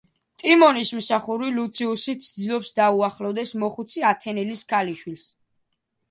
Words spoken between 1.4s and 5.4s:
ლუციუსი, ცდილობს დაუახლოვდეს მოხუცი ათენელის ქალიშვილს.